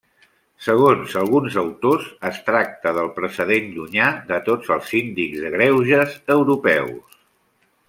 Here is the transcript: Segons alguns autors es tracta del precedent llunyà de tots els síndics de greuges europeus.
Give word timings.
Segons 0.67 1.11
alguns 1.23 1.57
autors 1.61 2.07
es 2.29 2.39
tracta 2.47 2.95
del 2.99 3.11
precedent 3.19 3.69
llunyà 3.77 4.09
de 4.33 4.41
tots 4.49 4.73
els 4.77 4.91
síndics 4.95 5.45
de 5.45 5.53
greuges 5.59 6.17
europeus. 6.39 7.23